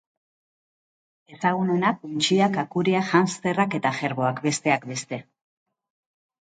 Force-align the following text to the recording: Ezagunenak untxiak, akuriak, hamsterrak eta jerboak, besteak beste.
Ezagunenak 1.35 2.07
untxiak, 2.09 2.57
akuriak, 2.63 3.07
hamsterrak 3.21 3.79
eta 3.83 3.95
jerboak, 4.01 4.43
besteak 4.51 4.93
beste. 4.97 5.25